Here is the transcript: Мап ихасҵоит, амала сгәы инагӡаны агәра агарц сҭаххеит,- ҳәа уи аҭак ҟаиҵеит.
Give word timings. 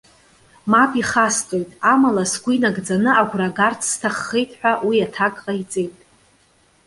Мап 0.71 0.91
ихасҵоит, 1.01 1.69
амала 1.93 2.23
сгәы 2.31 2.51
инагӡаны 2.55 3.11
агәра 3.21 3.47
агарц 3.49 3.81
сҭаххеит,- 3.91 4.55
ҳәа 4.59 4.71
уи 4.87 4.97
аҭак 5.05 5.35
ҟаиҵеит. 5.43 5.95